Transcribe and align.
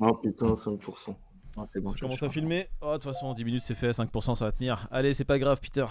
Oh 0.00 0.14
putain, 0.14 0.56
5%. 0.56 1.29
Ça 1.54 1.66
commence 2.00 2.22
à 2.22 2.28
filmer. 2.28 2.68
Oh, 2.80 2.88
de 2.88 2.92
toute 2.94 3.04
façon, 3.04 3.26
en 3.26 3.34
10 3.34 3.44
minutes, 3.44 3.62
c'est 3.64 3.74
fait. 3.74 3.90
5%, 3.90 4.36
ça 4.36 4.44
va 4.44 4.52
tenir. 4.52 4.86
Allez, 4.90 5.14
c'est 5.14 5.24
pas 5.24 5.38
grave, 5.38 5.58
Peter. 5.60 5.84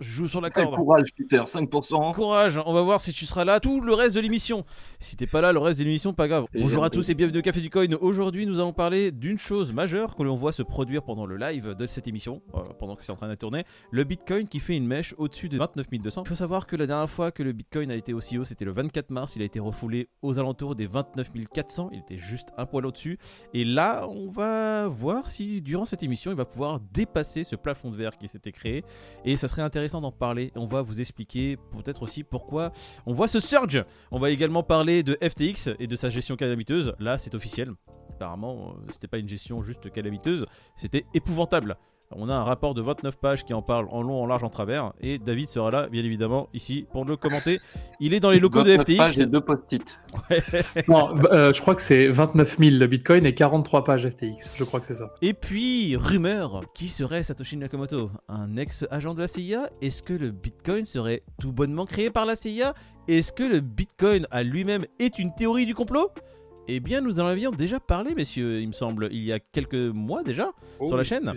Je 0.00 0.08
joue 0.10 0.28
sur 0.28 0.40
la 0.40 0.50
corde. 0.50 0.74
courage, 0.74 1.14
Peter. 1.16 1.38
5%. 1.38 2.14
Courage. 2.14 2.60
On 2.66 2.72
va 2.72 2.82
voir 2.82 3.00
si 3.00 3.12
tu 3.12 3.24
seras 3.24 3.44
là 3.44 3.60
tout 3.60 3.80
le 3.80 3.94
reste 3.94 4.16
de 4.16 4.20
l'émission. 4.20 4.64
Si 4.98 5.16
t'es 5.16 5.26
pas 5.26 5.40
là, 5.40 5.52
le 5.52 5.60
reste 5.60 5.78
de 5.78 5.84
l'émission, 5.84 6.12
pas 6.12 6.26
grave. 6.26 6.46
Bonjour 6.52 6.84
à 6.84 6.90
tous 6.90 7.08
et 7.10 7.14
bienvenue 7.14 7.38
au 7.38 7.42
Café 7.42 7.60
du 7.60 7.70
Coin. 7.70 7.86
Aujourd'hui, 8.00 8.46
nous 8.46 8.58
allons 8.58 8.72
parler 8.72 9.12
d'une 9.12 9.38
chose 9.38 9.72
majeure 9.72 10.16
que 10.16 10.22
l'on 10.22 10.36
voit 10.36 10.52
se 10.52 10.62
produire 10.62 11.02
pendant 11.04 11.26
le 11.26 11.36
live 11.36 11.74
de 11.74 11.86
cette 11.86 12.08
émission, 12.08 12.42
euh, 12.54 12.60
pendant 12.78 12.96
que 12.96 13.04
c'est 13.04 13.12
en 13.12 13.16
train 13.16 13.28
de 13.28 13.34
tourner. 13.36 13.64
Le 13.92 14.04
Bitcoin 14.04 14.48
qui 14.48 14.58
fait 14.58 14.76
une 14.76 14.86
mèche 14.86 15.14
au-dessus 15.16 15.48
de 15.48 15.58
29 15.58 15.86
200. 15.90 16.22
Il 16.24 16.28
faut 16.28 16.34
savoir 16.34 16.66
que 16.66 16.74
la 16.74 16.86
dernière 16.86 17.10
fois 17.10 17.30
que 17.30 17.42
le 17.42 17.52
Bitcoin 17.52 17.90
a 17.90 17.94
été 17.94 18.12
aussi 18.12 18.36
haut, 18.36 18.44
c'était 18.44 18.64
le 18.64 18.72
24 18.72 19.10
mars. 19.10 19.36
Il 19.36 19.42
a 19.42 19.44
été 19.44 19.60
refoulé 19.60 20.08
aux 20.22 20.38
alentours 20.40 20.74
des 20.74 20.86
29 20.86 21.30
400. 21.52 21.90
Il 21.92 22.00
était 22.00 22.18
juste 22.18 22.48
un 22.58 22.66
poil 22.66 22.86
au-dessus. 22.86 23.18
Et 23.52 23.64
là, 23.64 24.08
on 24.08 24.28
va 24.28 24.88
voir 24.88 25.03
si 25.26 25.60
durant 25.60 25.84
cette 25.84 26.02
émission, 26.02 26.30
il 26.30 26.36
va 26.36 26.44
pouvoir 26.44 26.80
dépasser 26.80 27.44
ce 27.44 27.56
plafond 27.56 27.90
de 27.90 27.96
verre 27.96 28.16
qui 28.16 28.28
s'était 28.28 28.52
créé. 28.52 28.84
Et 29.24 29.36
ça 29.36 29.48
serait 29.48 29.62
intéressant 29.62 30.00
d'en 30.00 30.12
parler. 30.12 30.52
On 30.56 30.66
va 30.66 30.82
vous 30.82 31.00
expliquer 31.00 31.56
peut-être 31.72 32.02
aussi 32.02 32.24
pourquoi 32.24 32.72
on 33.06 33.12
voit 33.12 33.28
ce 33.28 33.40
surge. 33.40 33.84
On 34.10 34.18
va 34.18 34.30
également 34.30 34.62
parler 34.62 35.02
de 35.02 35.18
FTX 35.22 35.70
et 35.78 35.86
de 35.86 35.96
sa 35.96 36.10
gestion 36.10 36.36
calamiteuse. 36.36 36.94
Là, 36.98 37.18
c'est 37.18 37.34
officiel. 37.34 37.72
Apparemment, 38.10 38.70
euh, 38.70 38.86
c'était 38.90 39.08
pas 39.08 39.18
une 39.18 39.28
gestion 39.28 39.62
juste 39.62 39.90
calamiteuse, 39.90 40.46
c'était 40.76 41.04
épouvantable. 41.14 41.76
On 42.10 42.28
a 42.28 42.34
un 42.34 42.44
rapport 42.44 42.74
de 42.74 42.82
29 42.82 43.16
pages 43.18 43.44
qui 43.44 43.54
en 43.54 43.62
parle 43.62 43.86
en 43.90 44.02
long, 44.02 44.22
en 44.22 44.26
large, 44.26 44.44
en 44.44 44.50
travers. 44.50 44.92
Et 45.00 45.18
David 45.18 45.48
sera 45.48 45.70
là, 45.70 45.88
bien 45.88 46.04
évidemment, 46.04 46.48
ici 46.54 46.86
pour 46.92 47.04
le 47.04 47.16
commenter. 47.16 47.60
Il 48.00 48.14
est 48.14 48.20
dans 48.20 48.30
les 48.30 48.38
locaux 48.38 48.62
de 48.62 48.76
FTX. 48.76 48.96
Pages 48.96 49.20
et 49.20 49.26
deux 49.26 49.40
post-it. 49.40 50.00
Euh, 50.30 51.52
je 51.52 51.60
crois 51.60 51.74
que 51.74 51.82
c'est 51.82 52.08
29 52.08 52.58
000 52.58 52.76
le 52.76 52.86
Bitcoin 52.86 53.26
et 53.26 53.34
43 53.34 53.84
pages 53.84 54.08
FTX. 54.08 54.56
Je 54.56 54.64
crois 54.64 54.80
que 54.80 54.86
c'est 54.86 54.94
ça. 54.94 55.12
Et 55.22 55.34
puis, 55.34 55.96
rumeur 55.96 56.62
qui 56.74 56.88
serait 56.88 57.22
Satoshi 57.22 57.56
Nakamoto? 57.56 58.10
Un 58.28 58.56
ex-agent 58.56 59.14
de 59.14 59.20
la 59.20 59.28
CIA 59.28 59.70
Est-ce 59.82 60.02
que 60.02 60.12
le 60.12 60.30
Bitcoin 60.30 60.84
serait 60.84 61.22
tout 61.40 61.52
bonnement 61.52 61.86
créé 61.86 62.10
par 62.10 62.26
la 62.26 62.36
CIA 62.36 62.74
Est-ce 63.08 63.32
que 63.32 63.42
le 63.42 63.60
Bitcoin 63.60 64.26
à 64.30 64.42
lui-même 64.42 64.86
est 64.98 65.18
une 65.18 65.34
théorie 65.34 65.66
du 65.66 65.74
complot? 65.74 66.10
Eh 66.66 66.80
bien, 66.80 67.00
nous 67.00 67.20
en 67.20 67.26
avions 67.26 67.50
déjà 67.50 67.80
parlé, 67.80 68.14
messieurs, 68.14 68.60
il 68.60 68.68
me 68.68 68.72
semble, 68.72 69.08
il 69.12 69.22
y 69.22 69.32
a 69.32 69.38
quelques 69.38 69.74
mois 69.74 70.22
déjà, 70.22 70.52
oh 70.80 70.86
sur 70.86 70.96
la 70.96 71.04
chaîne, 71.04 71.32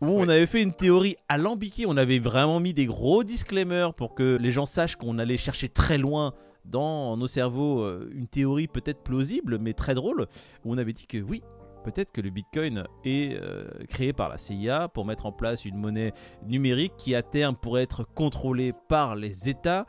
où 0.00 0.06
on 0.06 0.28
avait 0.28 0.46
fait 0.46 0.62
une 0.62 0.74
théorie 0.74 1.16
alambiquée, 1.28 1.86
on 1.86 1.96
avait 1.96 2.18
vraiment 2.18 2.60
mis 2.60 2.74
des 2.74 2.86
gros 2.86 3.24
disclaimers 3.24 3.94
pour 3.94 4.14
que 4.14 4.36
les 4.40 4.50
gens 4.50 4.66
sachent 4.66 4.96
qu'on 4.96 5.18
allait 5.18 5.36
chercher 5.36 5.68
très 5.68 5.98
loin 5.98 6.34
dans 6.64 7.16
nos 7.16 7.26
cerveaux 7.26 7.80
euh, 7.80 8.10
une 8.12 8.26
théorie 8.26 8.68
peut-être 8.68 9.02
plausible, 9.02 9.58
mais 9.58 9.72
très 9.72 9.94
drôle, 9.94 10.26
où 10.64 10.74
on 10.74 10.78
avait 10.78 10.92
dit 10.92 11.06
que 11.06 11.18
oui, 11.18 11.42
peut-être 11.90 12.12
que 12.12 12.20
le 12.20 12.28
Bitcoin 12.28 12.84
est 13.06 13.34
euh, 13.34 13.64
créé 13.88 14.12
par 14.12 14.28
la 14.28 14.36
CIA 14.36 14.88
pour 14.88 15.06
mettre 15.06 15.24
en 15.24 15.32
place 15.32 15.64
une 15.64 15.76
monnaie 15.76 16.12
numérique 16.46 16.92
qui 16.98 17.14
à 17.14 17.22
terme 17.22 17.56
pourrait 17.56 17.82
être 17.82 18.04
contrôlée 18.04 18.74
par 18.88 19.16
les 19.16 19.48
États 19.48 19.86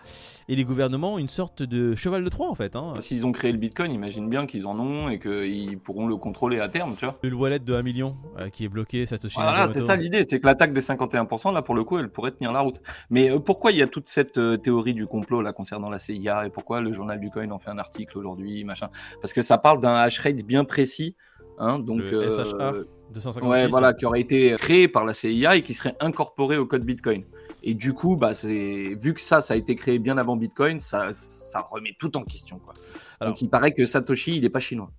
et 0.48 0.56
les 0.56 0.64
gouvernements, 0.64 1.20
une 1.20 1.28
sorte 1.28 1.62
de 1.62 1.96
cheval 1.96 2.24
de 2.24 2.30
Troie 2.30 2.50
en 2.50 2.56
fait. 2.56 2.78
Hein. 2.78 2.94
S'ils 3.00 3.28
ont 3.28 3.34
créé 3.34 3.52
le 3.52 3.58
Bitcoin, 3.58 3.92
imagine 3.92 4.30
bien 4.30 4.46
qu'ils 4.46 4.66
en 4.66 4.80
ont 4.80 5.10
et 5.10 5.20
qu'ils 5.20 5.78
pourront 5.78 6.08
le 6.08 6.16
contrôler 6.16 6.62
à 6.62 6.70
terme, 6.70 6.96
tu 6.98 7.04
vois. 7.04 7.18
Le 7.22 7.36
wallet 7.36 7.60
de 7.60 7.74
1 7.74 7.82
million 7.84 8.16
euh, 8.38 8.50
qui 8.50 8.64
est 8.64 8.70
bloqué, 8.70 9.06
Satoshi 9.06 9.36
Voilà, 9.36 9.70
c'est 9.74 9.82
ça 9.82 9.98
l'idée, 9.98 10.26
c'est 10.28 10.40
que 10.40 10.46
l'attaque 10.46 10.72
des 10.72 10.82
51%, 10.82 11.54
là 11.54 11.62
pour 11.62 11.76
le 11.76 11.84
coup, 11.84 11.98
elle 11.98 12.10
pourrait 12.10 12.32
tenir 12.32 12.54
la 12.54 12.62
route. 12.62 12.82
Mais 13.10 13.30
euh, 13.30 13.40
pourquoi 13.40 13.74
il 13.74 13.78
y 13.78 13.82
a 13.82 13.88
toute 13.88 14.08
cette 14.08 14.40
théorie 14.64 14.94
du 14.94 15.06
complot 15.06 15.42
là 15.42 15.52
concernant 15.52 15.90
la 15.90 16.00
CIA 16.00 16.46
et 16.46 16.50
pourquoi 16.50 16.80
le 16.80 16.94
journal 16.94 17.20
du 17.20 17.30
coin 17.30 17.52
en 17.52 17.60
fait 17.60 17.70
un 17.70 17.78
article 17.78 18.18
aujourd'hui, 18.18 18.64
machin? 18.64 18.90
Parce 19.22 19.34
que 19.34 19.42
ça 19.42 19.58
parle 19.58 19.82
d'un 19.82 19.96
hash 19.96 20.20
rate 20.20 20.38
bien 20.38 20.64
précis 20.64 21.18
Hein, 21.60 21.80
donc, 21.80 22.00
le 22.00 22.30
SHA 22.30 22.74
256. 23.14 23.48
Ouais, 23.48 23.68
voilà, 23.68 23.94
qui 23.94 24.06
aurait 24.06 24.22
été 24.22 24.56
créé 24.58 24.88
par 24.88 25.06
la 25.06 25.14
CIA 25.14 25.56
et 25.56 25.64
qui 25.64 25.74
serait 25.74 25.96
incorporé 26.00 26.58
au 26.58 26.66
code 26.66 26.86
Bitcoin. 26.86 27.24
Et 27.64 27.74
du 27.74 27.94
coup, 27.94 28.16
bah, 28.16 28.32
vu 28.44 29.14
que 29.14 29.20
ça, 29.20 29.42
ça 29.42 29.54
a 29.54 29.58
été 29.58 29.76
créé 29.76 30.00
bien 30.00 30.18
avant 30.18 30.38
Bitcoin, 30.38 30.80
ça, 30.80 31.12
ça 31.12 31.60
remet 31.60 31.96
tout 32.00 32.16
en 32.16 32.24
question. 32.24 32.60
Quoi. 32.60 32.74
Alors, 33.20 33.34
donc 33.34 33.42
il 33.42 33.50
paraît 33.50 33.74
que 33.74 33.86
Satoshi, 33.86 34.38
il 34.38 34.44
n'est 34.44 34.50
pas 34.50 34.62
chinois, 34.62 34.92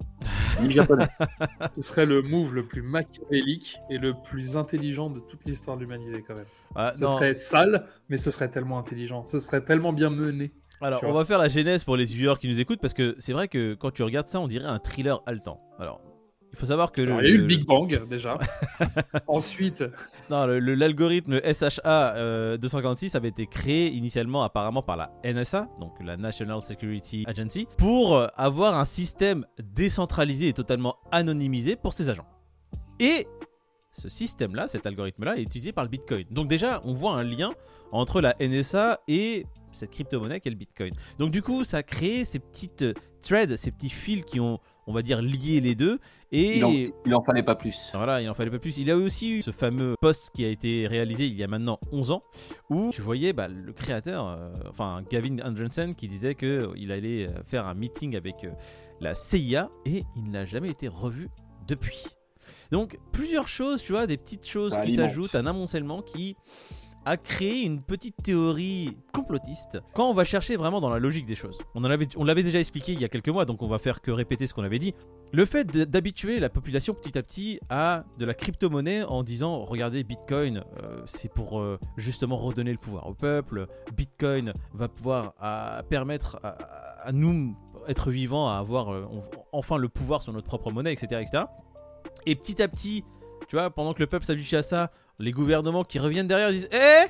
ni 0.61 0.71
japonais. 0.71 1.09
Ce 1.75 1.83
serait 1.83 2.05
le 2.05 2.21
move 2.21 2.55
le 2.55 2.65
plus 2.65 2.83
machiavélique 2.83 3.79
et 3.89 3.97
le 3.97 4.13
plus 4.13 4.57
intelligent 4.57 5.09
de 5.09 5.21
toute 5.21 5.45
l'histoire 5.47 5.77
de 5.77 5.83
l'humanité 5.83 6.23
quand 6.27 6.35
même. 6.35 6.45
Ah, 6.75 6.93
ce 6.95 7.07
serait 7.07 7.33
sale, 7.33 7.87
mais 8.09 8.19
ce 8.19 8.31
serait 8.31 8.51
tellement 8.51 8.79
intelligent, 8.79 9.23
ce 9.23 9.39
serait 9.39 9.65
tellement 9.65 9.93
bien 9.93 10.11
mené. 10.11 10.53
Alors, 10.83 11.03
on 11.05 11.13
va 11.13 11.25
faire 11.25 11.39
la 11.39 11.49
genèse 11.49 11.85
pour 11.85 11.97
les 11.97 12.07
viewers 12.07 12.39
qui 12.41 12.49
nous 12.49 12.59
écoutent 12.59 12.81
parce 12.81 12.95
que 12.95 13.15
c'est 13.19 13.35
vrai 13.35 13.49
que 13.49 13.75
quand 13.75 13.91
tu 13.91 14.03
regardes 14.03 14.29
ça, 14.29 14.41
on 14.41 14.49
dirait 14.49 14.67
un 14.67 14.79
thriller 14.79 15.23
haletant. 15.27 15.61
Alors, 15.79 16.01
il 16.53 16.59
faut 16.59 16.67
savoir 16.67 16.93
que. 16.93 17.01
il 17.01 17.09
y 17.09 17.13
a 17.13 17.29
eu 17.29 17.39
le 17.39 17.47
Big 17.47 17.65
Bang 17.65 18.09
déjà. 18.09 18.39
Ensuite. 19.27 19.85
Non, 20.29 20.47
l'algorithme 20.47 21.41
SHA 21.43 22.57
246 22.59 23.15
euh, 23.15 23.19
avait 23.19 23.29
été 23.29 23.47
créé 23.47 23.89
initialement 23.89 24.43
apparemment 24.43 24.83
par 24.83 24.97
la 24.97 25.13
NSA, 25.25 25.69
donc 25.81 25.93
la 26.05 26.17
National 26.17 26.61
Security 26.61 27.25
Agency, 27.27 27.67
pour 27.77 28.17
euh, 28.17 28.27
avoir 28.37 28.79
un 28.79 28.85
système 28.85 29.47
décentralisé 29.63 30.49
et 30.49 30.53
totalement 30.53 30.97
anonymisé 31.13 31.77
pour 31.77 31.93
ses 31.95 32.09
agents. 32.09 32.27
Et 32.99 33.27
ce 33.93 34.09
système-là, 34.09 34.69
cet 34.69 34.87
algorithme-là, 34.87 35.37
est 35.37 35.43
utilisé 35.43 35.73
par 35.73 35.85
le 35.85 35.91
Bitcoin. 35.91 36.25
Donc 36.31 36.49
déjà, 36.49 36.81
on 36.85 36.95
voit 36.95 37.13
un 37.13 37.25
lien 37.25 37.53
entre 37.93 38.21
la 38.21 38.35
NSA 38.41 39.01
et 39.09 39.47
cette 39.73 39.91
crypto-monnaie 39.91 40.41
qu'est 40.41 40.51
le 40.51 40.57
Bitcoin. 40.57 40.93
Donc 41.19 41.31
du 41.31 41.43
coup, 41.43 41.65
ça 41.65 41.79
a 41.79 41.83
créé 41.83 42.25
ces 42.25 42.39
petites 42.39 42.85
threads, 43.23 43.57
ces 43.57 43.71
petits 43.71 43.91
fils 43.91 44.25
qui 44.25 44.41
ont, 44.41 44.59
on 44.87 44.93
va 44.93 45.03
dire, 45.03 45.23
lié 45.23 45.61
les 45.61 45.75
deux. 45.75 45.99
Et 46.33 46.59
il 46.59 47.15
en, 47.15 47.23
fallait 47.23 47.43
pas 47.43 47.57
plus. 47.57 47.91
Voilà, 47.93 48.23
il 48.23 48.31
en 48.31 48.35
fallait 48.35 48.51
pas 48.51 48.61
plus. 48.61 48.79
Il 48.79 48.91
a 48.91 48.97
aussi 48.97 49.31
eu 49.31 49.43
ce 49.43 49.51
fameux 49.51 49.95
post 50.01 50.31
qui 50.33 50.45
a 50.45 50.49
été 50.49 50.87
réalisé 50.87 51.27
il 51.27 51.35
y 51.35 51.43
a 51.43 51.49
maintenant 51.49 51.79
11 51.91 52.13
ans, 52.13 52.23
où 52.69 52.91
tu 52.91 53.03
voyais 53.03 53.33
bah, 53.33 53.49
le 53.49 53.73
créateur, 53.73 54.29
euh, 54.29 54.53
enfin 54.69 55.03
Gavin 55.11 55.39
Andresen, 55.45 55.95
qui 55.95 56.07
disait 56.07 56.37
qu'il 56.37 56.93
allait 56.93 57.27
euh, 57.27 57.43
faire 57.45 57.67
un 57.67 57.75
meeting 57.75 58.17
avec 58.17 58.45
euh, 58.45 58.51
la 59.01 59.15
CIA 59.15 59.71
et 59.87 60.05
il 60.17 60.31
n'a 60.31 60.45
jamais 60.45 60.71
été 60.71 60.87
revu 60.87 61.29
depuis. 61.67 62.05
Donc 62.71 62.99
plusieurs 63.13 63.49
choses, 63.49 63.83
tu 63.83 63.93
vois, 63.93 64.07
des 64.07 64.17
petites 64.17 64.47
choses 64.47 64.79
qui 64.85 64.93
s'ajoutent, 64.93 65.35
un 65.35 65.47
amoncellement 65.47 66.01
qui 66.01 66.37
a 67.05 67.17
créé 67.17 67.63
une 67.63 67.81
petite 67.81 68.17
théorie 68.23 68.97
complotiste 69.13 69.81
quand 69.95 70.11
on 70.11 70.15
va 70.15 70.25
chercher 70.25 70.57
vraiment 70.57 70.81
dans 70.81 70.91
la 70.91 70.99
logique 70.99 71.27
des 71.27 71.35
choses. 71.35 71.59
On, 71.75 71.83
on 71.85 72.25
l'avait 72.25 72.43
déjà 72.43 72.59
expliqué 72.59 72.93
il 72.93 73.01
y 73.01 73.05
a 73.05 73.09
quelques 73.09 73.29
mois, 73.29 73.45
donc 73.45 73.63
on 73.63 73.69
va 73.69 73.79
faire 73.79 74.01
que 74.01 74.11
répéter 74.11 74.47
ce 74.47 74.55
qu'on 74.55 74.63
avait 74.63 74.79
dit. 74.79 74.95
Le 75.33 75.45
fait 75.45 75.65
d'habituer 75.65 76.41
la 76.41 76.49
population 76.49 76.93
petit 76.93 77.17
à 77.17 77.23
petit 77.23 77.61
à 77.69 78.05
de 78.19 78.25
la 78.25 78.35
crypto-monnaie 78.35 79.05
en 79.05 79.23
disant 79.23 79.65
regardez 79.65 80.03
Bitcoin 80.03 80.65
euh, 80.83 81.03
c'est 81.07 81.33
pour 81.33 81.61
euh, 81.61 81.79
justement 81.97 82.37
redonner 82.37 82.73
le 82.73 82.79
pouvoir 82.79 83.07
au 83.07 83.15
peuple, 83.15 83.67
Bitcoin 83.97 84.53
va 84.75 84.89
pouvoir 84.89 85.35
permettre 85.89 86.41
à, 86.43 87.13
nous 87.13 87.57
être 87.89 88.11
vivants 88.11 88.49
à 88.49 88.59
avoir 88.59 88.93
euh, 88.93 89.07
enfin 89.53 89.79
le 89.79 89.89
pouvoir 89.89 90.23
sur 90.23 90.33
notre 90.33 90.47
propre 90.47 90.71
monnaie 90.71 90.93
etc 90.93 91.23
etc. 91.23 91.45
Et 92.27 92.35
petit 92.35 92.61
à 92.61 92.69
petit 92.69 93.05
tu 93.49 93.57
vois, 93.57 93.71
pendant 93.71 93.95
que 93.95 93.99
le 93.99 94.07
peuple 94.07 94.25
s'habitue 94.25 94.55
à 94.55 94.63
ça, 94.63 94.93
les 95.21 95.33
gouvernements 95.33 95.85
qui 95.85 95.99
reviennent 95.99 96.27
derrière 96.27 96.51
disent 96.51 96.69
Eh 96.73 97.07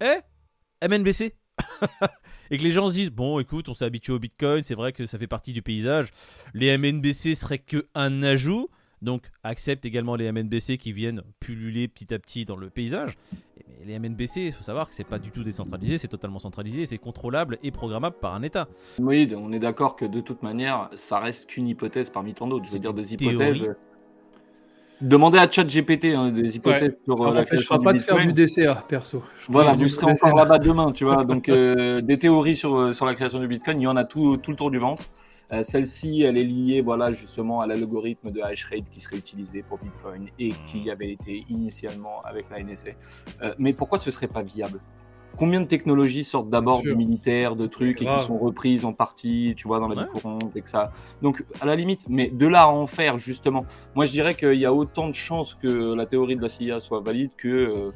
Eh 0.00 0.86
MNBC 0.86 1.34
Et 2.50 2.56
que 2.56 2.62
les 2.62 2.70
gens 2.70 2.88
se 2.88 2.94
disent 2.94 3.10
Bon, 3.10 3.40
écoute, 3.40 3.68
on 3.68 3.74
s'est 3.74 3.84
habitué 3.84 4.12
au 4.12 4.18
bitcoin, 4.18 4.62
c'est 4.62 4.74
vrai 4.74 4.92
que 4.92 5.06
ça 5.06 5.18
fait 5.18 5.26
partie 5.26 5.52
du 5.52 5.62
paysage. 5.62 6.10
Les 6.54 6.76
MNBC 6.76 7.34
seraient 7.34 7.58
que 7.58 7.86
un 7.94 8.22
ajout. 8.22 8.68
Donc 9.00 9.30
accepte 9.44 9.84
également 9.86 10.16
les 10.16 10.30
MNBC 10.32 10.76
qui 10.76 10.92
viennent 10.92 11.22
pulluler 11.38 11.86
petit 11.86 12.12
à 12.12 12.18
petit 12.18 12.44
dans 12.44 12.56
le 12.56 12.68
paysage. 12.68 13.16
Mais 13.56 13.84
les 13.84 13.98
MNBC, 13.98 14.46
il 14.46 14.52
faut 14.52 14.64
savoir 14.64 14.88
que 14.88 14.94
c'est 14.94 15.04
pas 15.04 15.20
du 15.20 15.30
tout 15.30 15.44
décentralisé, 15.44 15.98
c'est 15.98 16.08
totalement 16.08 16.40
centralisé, 16.40 16.84
c'est 16.84 16.98
contrôlable 16.98 17.58
et 17.62 17.70
programmable 17.70 18.16
par 18.20 18.34
un 18.34 18.42
État. 18.42 18.66
Oui, 18.98 19.32
on 19.36 19.52
est 19.52 19.60
d'accord 19.60 19.94
que 19.94 20.04
de 20.04 20.20
toute 20.20 20.42
manière, 20.42 20.90
ça 20.96 21.20
reste 21.20 21.46
qu'une 21.46 21.68
hypothèse 21.68 22.10
parmi 22.10 22.34
tant 22.34 22.48
d'autres. 22.48 22.66
C'est-à-dire 22.66 22.92
des 22.92 23.14
hypothèses. 23.14 23.68
Demandez 25.00 25.38
à 25.38 25.48
ChatGPT 25.48 26.06
hein, 26.06 26.30
des 26.30 26.56
hypothèses 26.56 26.96
sur 27.04 27.20
euh, 27.22 27.32
la 27.32 27.44
création 27.44 27.76
du 27.76 27.84
pas 27.84 27.92
de 27.92 27.98
faire 27.98 28.16
du 28.16 28.32
DCA, 28.32 28.84
perso. 28.88 29.22
voilà, 29.48 29.74
vous 29.74 29.86
serez 29.86 30.10
encore 30.10 30.34
là-bas 30.34 30.58
demain, 30.58 30.90
tu 30.90 31.04
vois. 31.04 31.24
Donc, 31.24 31.48
euh, 31.48 32.00
des 32.00 32.18
théories 32.18 32.56
sur, 32.56 32.76
euh, 32.76 32.92
sur 32.92 33.06
la 33.06 33.14
création 33.14 33.38
du 33.38 33.46
Bitcoin, 33.46 33.80
il 33.80 33.84
y 33.84 33.86
en 33.86 33.96
a 33.96 34.04
tout, 34.04 34.38
tout 34.38 34.50
le 34.50 34.56
tour 34.56 34.70
du 34.70 34.78
ventre. 34.78 35.04
Celle-ci, 35.62 36.24
elle 36.24 36.36
est 36.36 36.44
liée, 36.44 36.82
voilà, 36.82 37.10
justement, 37.10 37.62
à 37.62 37.66
l'algorithme 37.66 38.30
de 38.30 38.42
hash 38.42 38.66
rate 38.66 38.90
qui 38.90 39.00
serait 39.00 39.16
utilisé 39.16 39.64
pour 39.66 39.78
Bitcoin 39.78 40.28
et 40.38 40.52
qui 40.66 40.90
avait 40.90 41.10
été 41.10 41.46
initialement 41.48 42.20
avec 42.26 42.50
la 42.50 42.62
NSA. 42.62 42.90
mais 43.58 43.72
pourquoi 43.72 43.98
ce 43.98 44.10
serait 44.10 44.28
pas 44.28 44.42
viable? 44.42 44.78
Combien 45.38 45.60
de 45.60 45.66
technologies 45.66 46.24
sortent 46.24 46.50
d'abord 46.50 46.82
du 46.82 46.94
militaire, 46.94 47.56
de 47.56 47.66
trucs, 47.66 48.02
et 48.02 48.06
qui 48.06 48.24
sont 48.24 48.38
reprises 48.38 48.84
en 48.84 48.92
partie, 48.92 49.54
tu 49.56 49.68
vois, 49.68 49.78
dans 49.78 49.88
la 49.88 50.02
vie 50.02 50.08
courante, 50.10 50.54
et 50.56 50.60
que 50.60 50.68
ça. 50.68 50.92
Donc, 51.22 51.44
à 51.60 51.66
la 51.66 51.76
limite, 51.76 52.02
mais 52.08 52.28
de 52.30 52.46
là 52.46 52.62
à 52.62 52.66
en 52.66 52.86
faire, 52.86 53.18
justement, 53.18 53.64
moi 53.94 54.04
je 54.04 54.10
dirais 54.10 54.34
qu'il 54.34 54.54
y 54.54 54.66
a 54.66 54.72
autant 54.72 55.08
de 55.08 55.14
chances 55.14 55.54
que 55.54 55.94
la 55.94 56.06
théorie 56.06 56.36
de 56.36 56.42
la 56.42 56.48
CIA 56.48 56.80
soit 56.80 57.00
valide 57.00 57.30
que. 57.36 57.48
Euh, 57.48 57.90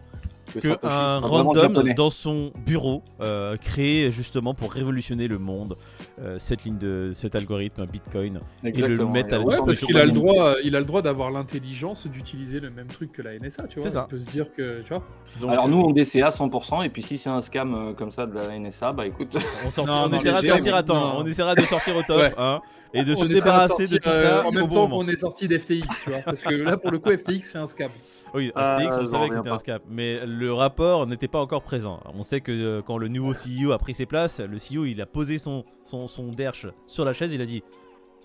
que, 0.61 0.87
un 0.87 1.21
random 1.21 1.95
dans 1.95 2.11
son 2.11 2.53
bureau 2.67 3.03
euh, 3.23 3.57
créé 3.57 4.13
justement 4.13 4.53
pour 4.53 4.71
révolutionner 4.71 5.27
le 5.27 5.39
monde 5.39 5.79
euh, 6.21 6.39
cette 6.39 6.65
ligne 6.65 6.79
de 6.79 7.13
cet 7.15 7.35
algorithme 7.35 7.87
Bitcoin 7.87 8.41
et 8.63 8.71
le 8.73 9.07
mettre 9.07 9.35
à 9.35 9.41
ouais, 9.41 9.57
parce 9.65 9.81
qu'il 9.81 9.97
a 9.97 10.05
le 10.05 10.13
droit, 10.13 10.57
il 10.63 10.77
a 10.77 10.81
le 10.81 10.85
droit 10.85 11.01
d'avoir 11.01 11.31
l'intelligence 11.31 12.07
d'utiliser 12.07 12.61
le 12.61 12.71
même 12.71 12.89
truc 12.89 13.13
que 13.13 13.23
la 13.23 13.39
NSA, 13.39 13.65
tu 13.69 13.81
vois. 13.81 13.91
Ça. 13.91 14.07
Il 14.09 14.17
peut 14.17 14.21
se 14.21 14.31
dire 14.31 14.53
que, 14.53 14.83
tu 14.83 14.93
vois. 14.93 15.03
Alors 15.51 15.69
nous 15.69 15.79
on 15.79 15.93
DCA 15.93 16.29
100% 16.29 16.85
et 16.85 16.91
puis 16.91 17.03
si 17.03 17.17
c'est 17.17 17.31
un 17.31 17.41
scam 17.41 17.75
euh, 17.75 17.93
comme 17.95 18.11
ça 18.11 18.27
de 18.27 18.35
la 18.35 18.59
NSA, 18.59 18.93
bah 18.93 19.07
écoute, 19.07 19.37
on, 19.65 19.83
on 19.89 20.13
essaiera 20.13 20.43
de 20.43 20.47
sortir 20.47 20.75
à 20.75 20.83
temps, 20.83 21.19
on 21.19 21.25
essaiera 21.25 21.55
de 21.55 21.63
sortir 21.63 21.97
au 21.97 22.03
top, 22.03 22.35
hein, 22.39 22.61
et 22.95 23.05
de 23.05 23.15
se 23.15 23.25
débarrasser 23.25 23.87
de, 23.87 23.97
tout 23.97 24.11
ça 24.11 24.47
en 24.47 24.53
même 24.53 24.69
temps 24.69 24.89
qu'on 24.89 25.09
est 25.09 25.19
sorti 25.19 25.49
d'FTX, 25.49 25.87
tu 26.05 26.11
vois, 26.11 26.21
parce 26.21 26.43
que 26.43 26.55
là 26.55 26.77
pour 26.77 26.91
le 26.91 26.99
coup 26.99 27.11
FTX 27.17 27.43
c'est 27.43 27.59
un 27.59 27.67
scam. 27.67 27.91
Oui, 28.35 28.49
FTX, 28.49 28.99
on 29.01 29.07
savait 29.07 29.29
que 29.29 29.37
c'était 29.37 29.51
un 29.51 29.59
scam, 29.59 29.81
mais 29.89 30.25
le 30.27 30.53
rapport 30.53 31.07
n'était 31.07 31.29
pas 31.29 31.41
encore 31.41 31.63
présent. 31.63 32.01
On 32.15 32.23
sait 32.23 32.41
que 32.41 32.53
euh, 32.53 32.83
quand 32.83 32.99
le 32.99 33.09
nouveau 33.09 33.33
CEO 33.33 33.73
a 33.73 33.79
pris 33.79 33.95
ses 33.95 34.07
places, 34.07 34.41
le 34.41 34.57
CEO 34.57 34.85
il 34.85 35.01
a 35.01 35.07
posé 35.07 35.39
son, 35.39 35.65
son, 35.85 36.09
son 36.09 36.29
derche 36.29 36.67
sur 36.87 37.05
la 37.05 37.13
chaise, 37.13 37.33
il 37.33 37.41
a 37.41 37.47
dit 37.47 37.63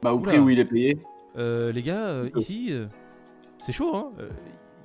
Bah, 0.02 0.14
au 0.14 0.20
prix 0.20 0.40
où 0.40 0.50
il 0.50 0.60
est 0.60 0.66
payé. 0.66 0.98
Euh, 1.38 1.72
les 1.72 1.82
gars, 1.84 2.08
euh, 2.08 2.30
ici, 2.36 2.74
c'est 3.58 3.74
chaud, 3.74 3.96
hein 3.96 4.12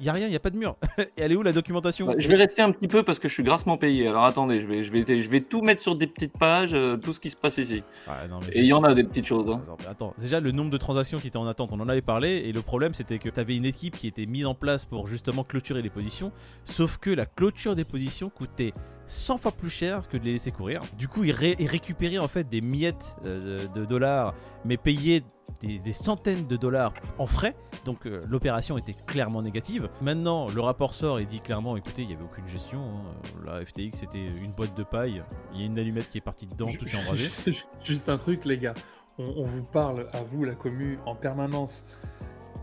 il 0.02 0.06
y 0.06 0.08
a 0.08 0.12
rien, 0.12 0.26
il 0.26 0.32
y 0.32 0.36
a 0.36 0.40
pas 0.40 0.50
de 0.50 0.56
mur. 0.56 0.76
Et 0.98 1.22
elle 1.22 1.30
est 1.30 1.36
où 1.36 1.42
la 1.42 1.52
documentation 1.52 2.06
bah, 2.06 2.14
Je 2.18 2.26
vais 2.26 2.34
rester 2.34 2.60
un 2.60 2.72
petit 2.72 2.88
peu 2.88 3.04
parce 3.04 3.20
que 3.20 3.28
je 3.28 3.34
suis 3.34 3.44
grassement 3.44 3.76
payé. 3.76 4.08
Alors 4.08 4.24
attendez, 4.24 4.60
je 4.60 4.66
vais, 4.66 4.82
je 4.82 4.90
vais, 4.90 5.22
je 5.22 5.28
vais 5.30 5.40
tout 5.40 5.62
mettre 5.62 5.80
sur 5.80 5.94
des 5.94 6.08
petites 6.08 6.36
pages, 6.36 6.74
tout 7.00 7.12
ce 7.12 7.20
qui 7.20 7.30
se 7.30 7.36
passe 7.36 7.58
ici. 7.58 7.84
et 8.52 8.58
il 8.58 8.66
y 8.66 8.72
en 8.72 8.82
a 8.82 8.94
des 8.94 9.04
petites 9.04 9.26
choses. 9.26 9.48
Hein. 9.48 9.62
Attends, 9.88 10.12
déjà 10.18 10.40
le 10.40 10.50
nombre 10.50 10.70
de 10.70 10.76
transactions 10.76 11.20
qui 11.20 11.28
étaient 11.28 11.36
en 11.36 11.46
attente, 11.46 11.70
on 11.72 11.78
en 11.78 11.88
avait 11.88 12.02
parlé. 12.02 12.42
Et 12.46 12.52
le 12.52 12.62
problème, 12.62 12.94
c'était 12.94 13.20
que 13.20 13.28
tu 13.28 13.38
avais 13.38 13.56
une 13.56 13.64
équipe 13.64 13.96
qui 13.96 14.08
était 14.08 14.26
mise 14.26 14.44
en 14.44 14.56
place 14.56 14.84
pour 14.86 15.06
justement 15.06 15.44
clôturer 15.44 15.82
les 15.82 15.90
positions. 15.90 16.32
Sauf 16.64 16.98
que 16.98 17.10
la 17.10 17.24
clôture 17.24 17.76
des 17.76 17.84
positions 17.84 18.28
coûtait 18.28 18.74
100 19.06 19.38
fois 19.38 19.52
plus 19.52 19.70
cher 19.70 20.08
que 20.08 20.16
de 20.16 20.24
les 20.24 20.32
laisser 20.32 20.50
courir. 20.50 20.80
Du 20.98 21.06
coup, 21.06 21.22
ils, 21.22 21.32
récupéraient 21.32 22.18
en 22.18 22.28
fait 22.28 22.48
des 22.48 22.60
miettes 22.60 23.16
euh, 23.24 23.68
de 23.68 23.84
dollars, 23.84 24.34
mais 24.64 24.76
payaient 24.76 25.22
des, 25.60 25.92
centaines 25.92 26.46
de 26.46 26.56
dollars 26.56 26.94
en 27.18 27.26
frais. 27.26 27.54
Donc 27.84 28.06
euh, 28.06 28.24
l'opération 28.28 28.78
était 28.78 28.94
clairement 29.06 29.42
négative. 29.42 29.88
Maintenant, 30.00 30.48
le 30.48 30.60
rapport 30.60 30.94
sort 30.94 31.18
et 31.18 31.26
dit 31.26 31.40
clairement 31.40 31.76
écoutez, 31.76 32.02
il 32.02 32.08
n'y 32.08 32.14
avait 32.14 32.24
aucune 32.24 32.46
gestion. 32.46 32.80
Hein. 32.80 33.30
La 33.44 33.64
FTX 33.64 33.98
c'était 33.98 34.26
une 34.26 34.52
boîte 34.52 34.76
de 34.76 34.82
paille. 34.82 35.22
Il 35.52 35.60
y 35.60 35.62
a 35.62 35.66
une 35.66 35.78
allumette 35.78 36.08
qui 36.08 36.18
est 36.18 36.22
partie 36.22 36.46
dedans, 36.46 36.66
tout 36.66 36.86
est 36.86 36.96
embrasé. 36.96 37.28
Juste 37.84 38.08
un 38.08 38.16
truc, 38.16 38.44
les 38.44 38.58
gars. 38.58 38.74
On, 39.18 39.44
vous 39.44 39.62
parle 39.62 40.08
à 40.12 40.22
vous, 40.22 40.44
la 40.44 40.54
commu, 40.54 40.98
en 41.04 41.14
permanence. 41.14 41.84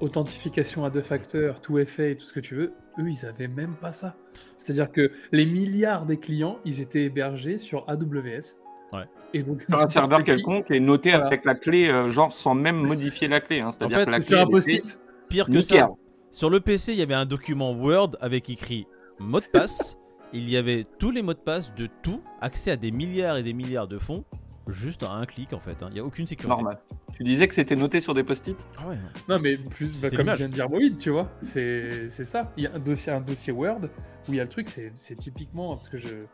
Authentification 0.01 0.83
à 0.83 0.89
deux 0.89 1.01
facteurs, 1.01 1.61
tout 1.61 1.77
est 1.77 1.85
fait, 1.85 2.15
tout 2.15 2.25
ce 2.25 2.33
que 2.33 2.39
tu 2.39 2.55
veux. 2.55 2.73
Eux, 2.99 3.09
ils 3.09 3.25
avaient 3.25 3.47
même 3.47 3.75
pas 3.75 3.91
ça. 3.91 4.15
C'est-à-dire 4.55 4.91
que 4.91 5.11
les 5.31 5.45
milliards 5.45 6.05
des 6.05 6.17
clients, 6.17 6.59
ils 6.65 6.81
étaient 6.81 7.03
hébergés 7.03 7.57
sur 7.57 7.87
AWS. 7.87 8.59
Ouais. 8.93 9.05
Et 9.33 9.43
donc, 9.43 9.61
sur 9.61 9.79
un 9.79 9.87
serveur 9.87 10.23
quelconque 10.23 10.71
et 10.71 10.79
noté 10.79 11.13
avec 11.13 11.45
la 11.45 11.55
clé, 11.55 11.89
euh, 11.89 12.09
genre 12.09 12.31
sans 12.31 12.55
même 12.55 12.77
modifier 12.77 13.27
la 13.27 13.39
clé. 13.39 13.61
Hein. 13.61 13.71
C'est-à-dire 13.71 14.05
que 14.05 14.11
la 14.11 14.17
clé 14.17 14.25
sur 14.25 14.39
un 14.39 14.47
post-it. 14.47 14.99
Pire 15.27 15.47
que 15.47 15.61
ça. 15.61 15.89
Sur 16.31 16.49
le 16.49 16.59
PC, 16.59 16.93
il 16.93 16.99
y 16.99 17.01
avait 17.01 17.15
un 17.15 17.25
document 17.25 17.71
Word 17.71 18.11
avec 18.21 18.49
écrit 18.49 18.87
mot 19.19 19.39
de 19.39 19.45
passe. 19.45 19.97
il 20.33 20.49
y 20.49 20.57
avait 20.57 20.85
tous 20.99 21.11
les 21.11 21.21
mots 21.21 21.33
de 21.33 21.39
passe 21.39 21.73
de 21.75 21.87
tout, 22.01 22.21
accès 22.41 22.71
à 22.71 22.75
des 22.75 22.91
milliards 22.91 23.37
et 23.37 23.43
des 23.43 23.53
milliards 23.53 23.87
de 23.87 23.97
fonds, 23.97 24.23
juste 24.67 25.03
à 25.03 25.11
un 25.11 25.25
clic 25.25 25.53
en 25.53 25.59
fait. 25.59 25.81
Hein. 25.81 25.87
Il 25.89 25.95
n'y 25.95 25.99
a 25.99 26.05
aucune 26.05 26.27
sécurité. 26.27 26.55
Normal. 26.55 26.79
Tu 27.15 27.23
disais 27.23 27.47
que 27.47 27.53
c'était 27.53 27.75
noté 27.75 27.99
sur 27.99 28.13
des 28.13 28.23
post-it? 28.23 28.57
Ah 28.77 28.87
ouais. 28.87 28.95
Non, 29.27 29.39
mais 29.39 29.57
plus 29.57 30.01
bah, 30.01 30.09
comme 30.09 30.29
je 30.29 30.35
viens 30.35 30.49
de 30.49 30.53
dire 30.53 30.69
Moïd, 30.69 30.97
tu 30.97 31.09
vois. 31.09 31.29
C'est 31.41 32.07
ça. 32.09 32.51
Il 32.57 32.63
y 32.63 32.67
a 32.67 32.73
un 32.73 32.79
dossier, 32.79 33.11
un 33.11 33.21
dossier 33.21 33.53
Word 33.53 33.81
où 34.27 34.33
il 34.33 34.35
y 34.35 34.39
a 34.39 34.43
le 34.43 34.49
truc, 34.49 34.67
c'est 34.67 35.15
typiquement. 35.15 35.75
Parce 35.75 35.89
que 35.89 35.97
je 35.97 36.25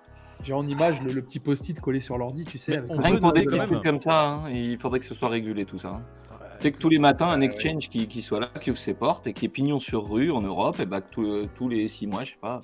j'ai 0.44 0.54
en 0.54 0.68
image 0.68 1.02
le, 1.02 1.22
petit 1.22 1.40
post-it 1.40 1.80
collé 1.80 2.02
sur 2.02 2.18
l'ordi, 2.18 2.44
tu 2.44 2.58
sais. 2.58 2.78
Avec 2.78 2.92
Rien 2.92 3.16
que 3.16 3.22
pour 3.22 3.34
des 3.34 3.46
petits 3.46 3.58
trucs 3.58 3.84
comme 3.84 4.00
ça, 4.00 4.14
hein, 4.14 4.44
il 4.52 4.78
faudrait 4.78 5.00
que 5.00 5.06
ce 5.06 5.16
soit 5.16 5.30
régulé 5.30 5.66
tout 5.66 5.80
ça. 5.80 5.90
Hein. 5.90 6.02
c'est 6.60 6.72
que 6.72 6.78
tous 6.78 6.90
les 6.90 7.00
matins, 7.00 7.28
un 7.28 7.42
exchange 7.42 7.90
qui, 7.90 8.08
qui, 8.08 8.22
soit 8.22 8.40
là, 8.40 8.50
qui 8.62 8.72
ouvre 8.72 8.80
ses 8.80 8.94
portes 8.94 9.28
et 9.28 9.34
qui 9.34 9.46
est 9.46 9.50
pignon 9.50 9.80
sur 9.80 10.10
rue 10.10 10.32
en 10.32 10.42
Europe, 10.42 10.80
et 10.80 10.86
bah 10.86 11.02
que 11.02 11.46
tous 11.46 11.70
les 11.70 11.88
six 11.88 12.08
mois, 12.08 12.24
je 12.24 12.32
sais 12.32 12.38
pas. 12.42 12.62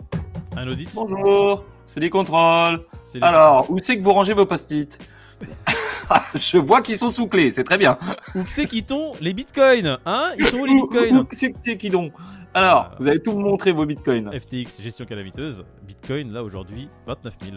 Un 0.55 0.67
audit 0.67 0.93
Bonjour, 0.93 1.63
c'est 1.85 1.99
les 1.99 2.09
contrôles. 2.09 2.85
Alors, 3.21 3.69
où 3.69 3.77
c'est 3.79 3.97
que 3.97 4.03
vous 4.03 4.13
rangez 4.13 4.33
vos 4.33 4.45
post-it? 4.45 4.99
Je 6.35 6.57
vois 6.57 6.81
qu'ils 6.81 6.97
sont 6.97 7.11
sous 7.11 7.27
clé, 7.27 7.51
c'est 7.51 7.63
très 7.63 7.77
bien. 7.77 7.97
Où 8.35 8.43
c'est 8.47 8.65
qu'ils 8.65 8.85
t'ont 8.85 9.13
les 9.21 9.33
bitcoins 9.33 9.97
Hein? 10.05 10.31
Ils 10.37 10.45
sont 10.45 10.57
où 10.57 10.65
les 10.65 10.75
bitcoins? 10.75 11.19
Où 11.19 11.27
c'est 11.31 11.77
qu'ils 11.77 11.95
ont? 11.95 12.11
Alors, 12.53 12.91
vous 12.99 13.07
allez 13.07 13.21
tout 13.21 13.31
me 13.31 13.41
montrer 13.43 13.71
vos 13.71 13.85
bitcoins. 13.85 14.29
FTX, 14.31 14.81
gestion 14.81 15.05
calamiteuse. 15.05 15.63
Bitcoin, 15.83 16.33
là 16.33 16.43
aujourd'hui, 16.43 16.89
29 17.07 17.35
000. 17.41 17.55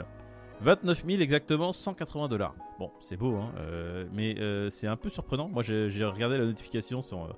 29 0.61 1.05
000 1.06 1.20
exactement, 1.20 1.73
180 1.73 2.29
dollars. 2.29 2.55
Bon, 2.79 2.91
c'est 3.00 3.17
beau, 3.17 3.35
hein, 3.37 3.52
euh, 3.58 4.06
mais 4.12 4.38
euh, 4.38 4.70
c'est 4.70 4.87
un 4.87 4.96
peu 4.96 5.11
surprenant. 5.11 5.49
Moi, 5.49 5.62
j'ai 5.62 6.05
regardé 6.05 6.38
la 6.38 6.44
notification 6.44 7.02
sur, 7.02 7.25
euh, 7.25 7.29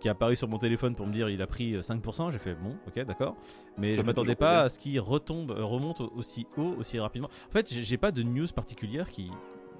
qui 0.00 0.08
est 0.08 0.10
apparue 0.10 0.36
sur 0.36 0.48
mon 0.48 0.58
téléphone 0.58 0.94
pour 0.94 1.06
me 1.06 1.12
dire 1.12 1.28
il 1.28 1.40
a 1.40 1.46
pris 1.46 1.74
5%. 1.74 2.32
J'ai 2.32 2.38
fait 2.38 2.54
bon, 2.54 2.76
ok, 2.86 3.04
d'accord. 3.04 3.36
Mais 3.78 3.94
je 3.94 4.02
m'attendais 4.02 4.34
pas 4.34 4.62
à 4.62 4.68
ce 4.68 4.78
qu'il 4.78 4.98
retombe, 5.00 5.52
remonte 5.52 6.00
aussi 6.00 6.46
haut, 6.56 6.74
aussi 6.78 6.98
rapidement. 6.98 7.28
En 7.48 7.52
fait, 7.52 7.72
j'ai 7.72 7.96
pas 7.96 8.10
de 8.10 8.22
news 8.22 8.48
particulière 8.54 9.08
qui, 9.08 9.30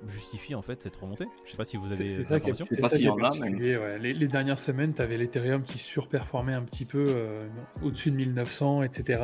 justifie 0.06 0.54
en 0.54 0.62
fait 0.62 0.82
cette 0.82 0.96
remontée 0.96 1.26
Je 1.44 1.52
sais 1.52 1.56
pas 1.56 1.64
si 1.64 1.76
vous 1.76 1.92
avez 1.92 2.08
c'est 2.08 2.24
ça 2.24 2.40
qui 2.40 2.50
est, 2.50 2.54
c'est 2.54 2.80
ça 2.80 2.96
qui 2.96 3.06
est 3.06 3.98
les, 3.98 4.12
les, 4.12 4.26
dernières 4.26 4.58
semaines, 4.58 4.94
tu 4.94 5.02
avais 5.02 5.16
l'Ethereum 5.16 5.62
qui 5.62 5.78
surperformait 5.78 6.54
un 6.54 6.62
petit 6.62 6.84
peu 6.84 7.04
euh, 7.06 7.48
au-dessus 7.82 8.10
de 8.10 8.16
1900, 8.16 8.82
etc. 8.82 9.22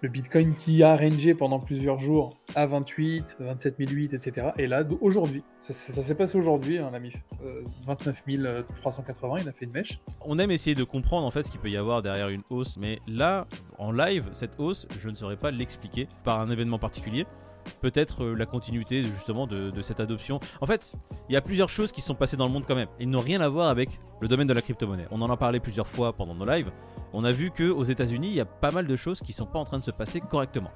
Le 0.00 0.10
Bitcoin 0.10 0.54
qui 0.54 0.82
a 0.82 0.96
rangé 0.96 1.34
pendant 1.34 1.58
plusieurs 1.58 1.98
jours 1.98 2.36
à 2.54 2.66
28, 2.66 3.36
27 3.40 3.76
008, 3.78 4.12
etc. 4.12 4.48
Et 4.58 4.66
là, 4.66 4.84
aujourd'hui, 5.00 5.42
ça, 5.60 5.72
s'est 5.72 6.14
passé 6.14 6.36
aujourd'hui, 6.36 6.78
on 6.80 6.92
a 6.92 6.98
mis 6.98 7.12
29 7.86 8.22
380, 8.76 9.38
il 9.40 9.48
a 9.48 9.52
fait 9.52 9.64
une 9.64 9.70
mèche. 9.70 10.00
On 10.20 10.38
aime 10.38 10.50
essayer 10.50 10.76
de 10.76 10.84
comprendre 10.84 11.26
en 11.26 11.30
fait 11.30 11.44
ce 11.44 11.50
qu'il 11.50 11.58
peut 11.58 11.70
y 11.70 11.78
avoir 11.78 12.02
derrière 12.02 12.28
une 12.28 12.42
hausse, 12.50 12.76
mais 12.76 12.98
là, 13.06 13.46
en 13.78 13.92
live, 13.92 14.28
cette 14.32 14.60
hausse, 14.60 14.86
je 14.98 15.08
ne 15.08 15.14
saurais 15.14 15.38
pas 15.38 15.50
l'expliquer 15.50 16.06
par 16.22 16.38
un 16.38 16.50
événement 16.50 16.78
particulier 16.78 17.24
peut-être 17.80 18.24
euh, 18.24 18.34
la 18.34 18.46
continuité 18.46 19.02
justement 19.02 19.46
de, 19.46 19.72
cette 19.82 20.00
adoption. 20.00 20.40
En 20.60 20.66
fait, 20.66 20.94
il 21.28 21.34
y 21.34 21.36
a 21.36 21.40
plusieurs 21.40 21.68
choses 21.68 21.92
qui 21.92 22.00
sont 22.00 22.14
passées 22.14 22.36
dans 22.36 22.46
le 22.46 22.52
monde 22.52 22.64
quand 22.66 22.74
même. 22.74 22.88
Ils 22.98 23.10
n'ont 23.10 23.20
rien 23.20 23.40
à 23.40 23.48
voir 23.48 23.68
avec 23.68 24.00
le 24.20 24.28
domaine 24.28 24.46
de 24.46 24.52
la 24.52 24.62
crypto-monnaie. 24.62 25.06
On 25.10 25.20
en 25.20 25.30
a 25.30 25.36
parlé 25.36 25.60
plusieurs 25.60 25.88
fois 25.88 26.12
pendant 26.12 26.34
nos 26.34 26.46
lives. 26.46 26.70
On 27.12 27.24
a 27.24 27.32
vu 27.32 27.50
que 27.50 27.70
aux 27.70 27.84
États-Unis, 27.84 28.28
il 28.28 28.34
y 28.34 28.40
a 28.40 28.46
pas 28.46 28.70
mal 28.70 28.86
de 28.86 28.96
choses 28.96 29.20
qui 29.20 29.32
sont 29.32 29.46
pas 29.46 29.58
en 29.58 29.64
train 29.64 29.78
de 29.78 29.84
se 29.84 29.90
passer 29.90 30.20
correctement. 30.20 30.70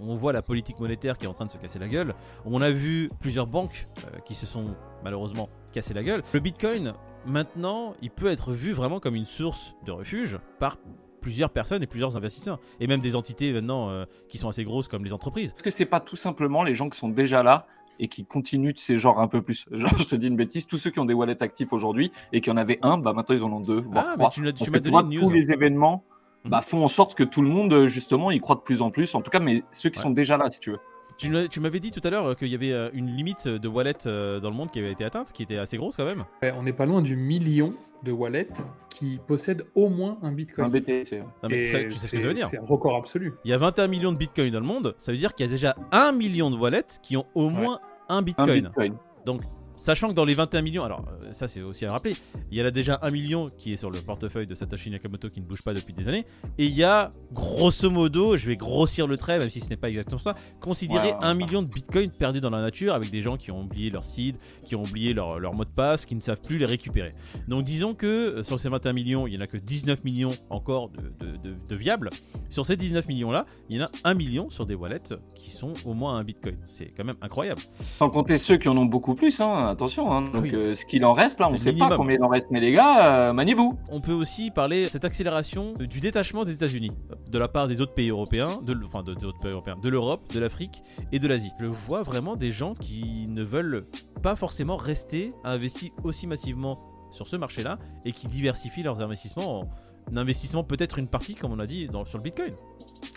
on 0.00 0.14
voit 0.14 0.32
la 0.32 0.42
politique 0.42 0.78
monétaire 0.78 1.18
qui 1.18 1.24
est 1.24 1.28
en 1.28 1.34
train 1.34 1.46
de 1.46 1.50
se 1.50 1.58
casser 1.58 1.78
la 1.78 1.88
gueule. 1.88 2.14
On 2.44 2.62
a 2.62 2.70
vu 2.70 3.10
plusieurs 3.20 3.46
banques 3.46 3.88
euh, 3.98 4.18
qui 4.20 4.34
se 4.34 4.46
sont 4.46 4.74
malheureusement 5.02 5.48
cassées 5.72 5.94
la 5.94 6.02
gueule. 6.02 6.22
Le 6.32 6.40
Bitcoin, 6.40 6.94
maintenant, 7.26 7.94
il 8.02 8.10
peut 8.10 8.30
être 8.30 8.52
vu 8.52 8.72
vraiment 8.72 9.00
comme 9.00 9.14
une 9.14 9.26
source 9.26 9.74
de 9.84 9.92
refuge 9.92 10.38
par 10.58 10.76
plusieurs 11.22 11.50
personnes 11.50 11.82
et 11.82 11.86
plusieurs 11.86 12.16
investisseurs. 12.16 12.58
Et 12.80 12.86
même 12.86 13.00
des 13.00 13.16
entités 13.16 13.52
maintenant 13.52 13.88
euh, 13.88 14.04
qui 14.28 14.36
sont 14.36 14.48
assez 14.48 14.64
grosses 14.64 14.88
comme 14.88 15.04
les 15.04 15.14
entreprises. 15.14 15.54
Est-ce 15.56 15.62
que 15.62 15.70
c'est 15.70 15.86
pas 15.86 16.00
tout 16.00 16.16
simplement 16.16 16.62
les 16.62 16.74
gens 16.74 16.90
qui 16.90 16.98
sont 16.98 17.08
déjà 17.08 17.42
là 17.42 17.66
et 17.98 18.08
qui 18.08 18.26
continuent 18.26 18.72
de 18.72 18.78
ces 18.78 18.98
genres 18.98 19.20
un 19.20 19.28
peu 19.28 19.40
plus 19.40 19.64
Genre, 19.72 19.96
je 19.98 20.04
te 20.04 20.16
dis 20.16 20.26
une 20.26 20.36
bêtise, 20.36 20.66
tous 20.66 20.76
ceux 20.76 20.90
qui 20.90 20.98
ont 20.98 21.06
des 21.06 21.14
wallets 21.14 21.42
actifs 21.42 21.72
aujourd'hui 21.72 22.12
et 22.32 22.42
qui 22.42 22.50
en 22.50 22.56
avaient 22.58 22.78
un, 22.82 22.98
bah 22.98 23.14
maintenant 23.14 23.34
ils 23.34 23.44
en 23.44 23.52
ont 23.52 23.60
deux, 23.60 23.80
voire 23.80 24.08
ah, 24.10 24.12
trois. 24.14 24.30
tu, 24.30 24.42
tu 24.42 24.52
Parce 24.52 24.70
que, 24.70 25.18
tous 25.18 25.30
les 25.30 25.52
événements 25.52 26.04
mhm. 26.44 26.50
bah, 26.50 26.60
font 26.60 26.84
en 26.84 26.88
sorte 26.88 27.14
que 27.14 27.22
tout 27.22 27.40
le 27.40 27.48
monde, 27.48 27.86
justement, 27.86 28.30
y 28.30 28.40
croit 28.40 28.56
de 28.56 28.60
plus 28.60 28.82
en 28.82 28.90
plus. 28.90 29.14
En 29.14 29.22
tout 29.22 29.30
cas, 29.30 29.40
mais 29.40 29.62
ceux 29.70 29.88
qui 29.88 30.00
sont 30.00 30.10
déjà 30.10 30.36
là, 30.36 30.50
si 30.50 30.60
tu 30.60 30.72
veux. 30.72 30.78
Tu, 31.18 31.60
m'avais 31.60 31.78
dit 31.78 31.92
tout 31.92 32.00
à 32.02 32.10
l'heure 32.10 32.36
qu'il 32.36 32.48
y 32.48 32.54
avait 32.54 32.72
euh, 32.72 32.90
une 32.94 33.14
limite 33.14 33.46
de 33.46 33.68
wallets 33.68 34.06
euh, 34.06 34.40
dans 34.40 34.50
le 34.50 34.56
monde 34.56 34.72
qui 34.72 34.80
avait 34.80 34.90
été 34.90 35.04
atteinte, 35.04 35.32
qui 35.32 35.44
était 35.44 35.58
assez 35.58 35.76
grosse 35.76 35.96
quand 35.96 36.04
même. 36.04 36.24
on 36.56 36.62
n'est 36.62 36.72
pas 36.72 36.86
loin 36.86 37.00
du 37.00 37.14
million 37.14 37.74
de 38.02 38.12
wallets 38.12 38.48
qui 38.88 39.18
possèdent 39.26 39.64
au 39.74 39.88
moins 39.88 40.18
un 40.22 40.32
bitcoin. 40.32 40.66
Un 40.66 40.70
BTC. 40.70 41.22
tu 41.48 41.66
sais 41.66 41.88
ce 41.90 42.10
que 42.12 42.20
ça 42.20 42.28
veut 42.28 42.34
dire 42.34 42.48
C'est 42.48 42.58
un 42.58 42.64
record 42.64 42.96
absolu. 42.96 43.32
Il 43.44 43.50
y 43.50 43.54
a 43.54 43.58
21 43.58 43.88
millions 43.88 44.12
de 44.12 44.18
bitcoins 44.18 44.50
dans 44.50 44.60
le 44.60 44.66
monde, 44.66 44.94
ça 44.98 45.12
veut 45.12 45.18
dire 45.18 45.34
qu'il 45.34 45.46
y 45.46 45.48
a 45.48 45.52
déjà 45.52 45.74
un 45.90 46.12
million 46.12 46.50
de 46.50 46.56
wallets 46.56 46.98
qui 47.02 47.16
ont 47.16 47.26
au 47.34 47.48
moins 47.48 47.80
un 48.08 48.22
bitcoin. 48.22 48.50
un 48.50 48.68
bitcoin. 48.68 48.94
Donc 49.24 49.42
Sachant 49.82 50.10
que 50.10 50.12
dans 50.12 50.24
les 50.24 50.34
21 50.34 50.62
millions, 50.62 50.84
alors 50.84 51.04
euh, 51.24 51.32
ça 51.32 51.48
c'est 51.48 51.60
aussi 51.60 51.84
à 51.86 51.90
rappeler, 51.90 52.14
il 52.52 52.56
y 52.56 52.62
en 52.62 52.64
a 52.64 52.70
déjà 52.70 53.00
1 53.02 53.10
million 53.10 53.48
qui 53.48 53.72
est 53.72 53.76
sur 53.76 53.90
le 53.90 54.00
portefeuille 54.00 54.46
de 54.46 54.54
Satoshi 54.54 54.90
Nakamoto 54.90 55.28
qui 55.28 55.40
ne 55.40 55.44
bouge 55.44 55.62
pas 55.62 55.74
depuis 55.74 55.92
des 55.92 56.08
années. 56.08 56.24
Et 56.56 56.66
il 56.66 56.72
y 56.72 56.84
a 56.84 57.10
grosso 57.32 57.90
modo, 57.90 58.36
je 58.36 58.46
vais 58.46 58.54
grossir 58.56 59.08
le 59.08 59.16
trait 59.16 59.40
même 59.40 59.50
si 59.50 59.60
ce 59.60 59.68
n'est 59.68 59.76
pas 59.76 59.88
exactement 59.88 60.20
ça, 60.20 60.36
considérer 60.60 61.14
1 61.20 61.34
million 61.34 61.62
de 61.62 61.68
bitcoins 61.68 62.12
perdus 62.16 62.40
dans 62.40 62.50
la 62.50 62.60
nature 62.60 62.94
avec 62.94 63.10
des 63.10 63.22
gens 63.22 63.36
qui 63.36 63.50
ont 63.50 63.62
oublié 63.62 63.90
leur 63.90 64.04
seed, 64.04 64.36
qui 64.64 64.76
ont 64.76 64.84
oublié 64.84 65.14
leur, 65.14 65.40
leur, 65.40 65.52
mot 65.52 65.64
de 65.64 65.70
passe, 65.70 66.06
qui 66.06 66.14
ne 66.14 66.20
savent 66.20 66.40
plus 66.40 66.58
les 66.58 66.66
récupérer. 66.66 67.10
Donc 67.48 67.64
disons 67.64 67.94
que 67.94 68.06
euh, 68.06 68.42
sur 68.44 68.60
ces 68.60 68.68
21 68.68 68.92
millions, 68.92 69.26
il 69.26 69.30
n'y 69.30 69.38
en 69.38 69.40
a 69.40 69.48
que 69.48 69.56
19 69.56 70.04
millions 70.04 70.36
encore 70.48 70.90
de, 70.90 71.26
de, 71.26 71.56
de, 71.68 71.74
viables. 71.74 72.10
Sur 72.50 72.66
ces 72.66 72.76
19 72.76 73.08
millions 73.08 73.32
là, 73.32 73.46
il 73.68 73.78
y 73.78 73.82
en 73.82 73.86
a 73.86 73.90
1 74.04 74.14
million 74.14 74.48
sur 74.48 74.64
des 74.64 74.76
wallets 74.76 75.18
qui 75.34 75.50
sont 75.50 75.72
au 75.84 75.94
moins 75.94 76.18
un 76.18 76.22
bitcoin. 76.22 76.58
C'est 76.70 76.94
quand 76.96 77.02
même 77.02 77.16
incroyable. 77.20 77.62
Sans 77.80 78.10
compter 78.10 78.38
ceux 78.38 78.58
qui 78.58 78.68
en 78.68 78.76
ont 78.76 78.86
beaucoup 78.86 79.16
plus. 79.16 79.40
Hein 79.40 79.71
attention. 79.72 80.12
Hein. 80.12 80.22
Donc, 80.22 80.52
euh, 80.52 80.74
ce 80.74 80.86
qu'il 80.86 81.04
en 81.04 81.12
reste, 81.12 81.40
là, 81.40 81.48
on 81.48 81.52
ne 81.52 81.56
sait 81.56 81.72
pas 81.72 81.96
combien 81.96 82.16
il 82.16 82.22
en 82.22 82.28
reste, 82.28 82.48
mais 82.50 82.60
les 82.60 82.72
gars, 82.72 83.28
euh, 83.28 83.32
maniez-vous. 83.32 83.78
On 83.90 84.00
peut 84.00 84.12
aussi 84.12 84.50
parler 84.50 84.84
de 84.84 84.88
cette 84.88 85.04
accélération 85.04 85.74
du 85.74 86.00
détachement 86.00 86.44
des 86.44 86.52
États-Unis 86.52 86.92
de 87.28 87.38
la 87.38 87.48
part 87.48 87.68
des 87.68 87.80
autres 87.80 87.94
pays 87.94 88.10
européens, 88.10 88.60
de, 88.62 88.76
enfin, 88.84 89.02
de, 89.02 89.14
pays 89.14 89.50
européens, 89.50 89.76
de 89.82 89.88
l'Europe, 89.88 90.32
de 90.32 90.38
l'Afrique 90.38 90.82
et 91.12 91.18
de 91.18 91.26
l'Asie. 91.26 91.52
Je 91.60 91.66
vois 91.66 92.02
vraiment 92.02 92.36
des 92.36 92.50
gens 92.50 92.74
qui 92.74 93.26
ne 93.28 93.42
veulent 93.42 93.82
pas 94.22 94.36
forcément 94.36 94.76
rester 94.76 95.30
investis 95.44 95.90
aussi 96.04 96.26
massivement 96.26 96.86
sur 97.10 97.26
ce 97.28 97.36
marché-là 97.36 97.78
et 98.04 98.12
qui 98.12 98.26
diversifient 98.26 98.82
leurs 98.82 99.02
investissements 99.02 99.60
en 99.60 99.68
investissement 100.16 100.64
peut-être 100.64 100.98
une 100.98 101.08
partie, 101.08 101.34
comme 101.34 101.52
on 101.52 101.58
a 101.58 101.66
dit, 101.66 101.88
dans, 101.88 102.04
sur 102.04 102.18
le 102.18 102.22
Bitcoin 102.22 102.54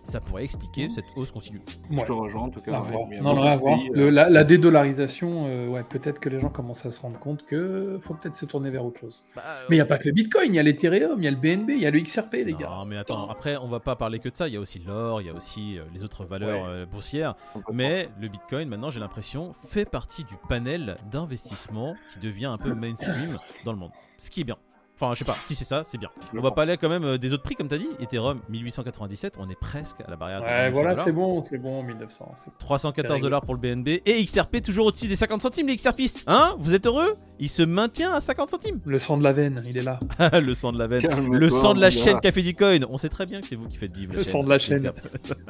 ça 0.04 0.20
pourrait 0.20 0.44
expliquer 0.44 0.90
cette 0.90 1.06
hausse 1.16 1.32
continue. 1.32 1.62
Je 1.90 2.02
te 2.02 2.12
rejoins 2.12 2.44
en 2.44 2.50
tout 2.50 2.62
cas. 2.62 2.82
non, 3.22 3.42
à 3.42 3.56
voir. 3.58 3.80
Euh, 3.96 4.12
la, 4.12 4.44
dédollarisation, 4.44 5.46
euh, 5.48 5.68
ouais, 5.68 5.84
peut-être 5.84 6.20
que 6.20 6.30
les 6.30 6.40
gens 6.40 6.50
commencent 6.50 6.86
à 6.86 6.92
se 6.92 7.02
rendre 7.02 7.20
compte 7.20 7.46
que 7.46 7.98
faut 8.02 8.14
peut-être 8.14 8.36
se 8.36 8.46
tourner 8.46 8.70
vers 8.70 8.86
autre 8.86 9.00
chose. 9.00 9.26
Bah, 9.36 9.42
mais 9.70 9.76
il 9.76 9.80
n'y 9.80 9.82
a 9.82 9.86
pas 9.86 9.98
que 9.98 10.08
le 10.08 10.14
Bitcoin, 10.14 10.54
il 10.54 10.56
y 10.56 10.60
a 10.60 10.64
l'Ethereum, 10.64 11.18
il 11.18 11.24
y 11.24 11.28
a 11.28 11.32
le 11.32 11.38
BNB, 11.38 11.72
il 11.72 11.82
y 11.82 11.86
a 11.86 11.92
le 11.92 12.00
XRP, 12.00 12.34
les 12.46 12.54
gars. 12.54 12.70
Non, 12.70 12.86
mais 12.86 12.98
attends, 12.98 13.30
après, 13.30 13.58
on 13.58 13.68
va 13.68 13.80
pas 13.80 13.96
parler 13.96 14.20
que 14.20 14.30
de 14.30 14.36
ça. 14.36 14.48
Il 14.48 14.54
y 14.54 14.58
a 14.58 14.60
aussi 14.60 14.80
l'or, 14.80 15.22
il 15.22 15.28
y 15.28 15.30
a 15.30 15.34
aussi 15.34 15.78
euh, 15.78 15.84
les 15.94 16.04
autres 16.04 16.26
valeurs 16.26 16.88
boursières. 16.88 17.36
Mais 17.72 18.10
le 18.20 18.28
Bitcoin, 18.28 18.70
maintenant, 18.70 18.90
j'ai 18.90 19.00
l'impression, 19.00 19.54
fait 19.54 19.86
partie 19.86 20.24
du 20.24 20.36
panel 20.48 20.98
d'investissement 21.12 21.96
qui 22.14 22.20
devient 22.20 22.46
un 22.46 22.58
peu 22.58 22.74
mainstream 22.74 23.38
dans 23.64 23.72
le 23.72 23.78
monde. 23.78 23.92
Ce 24.18 24.30
qui 24.30 24.42
est 24.42 24.46
bien. 24.46 24.58
Enfin, 24.96 25.14
je 25.14 25.20
sais 25.20 25.26
pas, 25.26 25.36
si 25.44 25.56
c'est 25.56 25.66
ça, 25.66 25.84
c'est 25.84 25.98
bien. 25.98 26.10
on 26.34 26.40
va 26.40 26.52
parler 26.52 26.78
quand 26.78 26.88
même 26.88 27.04
euh, 27.04 27.18
des 27.18 27.34
autres 27.34 27.44
prix, 27.44 27.56
comme 27.56 27.68
tu 27.68 27.76
as 27.76 27.78
dit. 27.78 27.90
Ethereum 28.00 28.40
1897, 28.48 29.34
on 29.40 29.50
est 29.50 29.60
presque 29.60 30.00
à 30.00 30.10
la 30.10 30.16
barrière 30.16 30.40
de 30.40 30.46
Ouais, 30.46 30.70
voilà, 30.72 30.96
c'est 30.96 31.12
bon, 31.12 31.42
c'est 31.42 31.58
bon, 31.58 31.84
1900. 31.84 32.34
314 32.60 33.20
dollars 33.20 33.42
pour 33.42 33.54
le 33.56 33.60
BNB. 33.60 33.90
Et 34.06 34.24
XRP 34.24 34.62
toujours 34.62 34.86
au-dessus 34.86 35.08
des 35.08 35.18
50 35.18 35.42
centimes, 35.42 35.68
les 35.68 35.76
XRPistes. 35.76 36.24
Hein 36.28 36.56
Vous 36.60 36.74
êtes 36.74 36.86
heureux? 36.86 37.16
Il 37.40 37.50
se 37.50 37.62
maintient 37.62 38.14
à 38.14 38.22
50 38.22 38.50
centimes. 38.50 38.80
Le 38.86 38.98
sang 38.98 39.18
de 39.18 39.24
la 39.24 39.34
veine, 39.34 39.64
il 39.68 39.78
est 39.78 39.84
là. 39.84 40.00
le 40.40 40.54
sang 40.54 40.72
de 40.72 40.80
la 40.80 40.88
veine. 40.88 41.30
le 41.30 41.50
sang 41.50 41.74
de 41.74 41.82
la 41.82 41.90
chaîne 41.90 42.22
Café 42.22 42.42
du 42.42 42.56
Coin. 42.56 42.80
On 42.90 42.98
sait 42.98 43.10
très 43.10 43.26
bien 43.26 43.42
que 43.42 43.48
c'est 43.48 43.56
vous 43.58 43.68
qui 43.68 43.76
faites 43.76 43.94
vivre 43.94 44.14
le 44.14 44.24
sang 44.24 44.44
de 44.44 44.50
la 44.50 44.60
chaîne. 44.60 44.92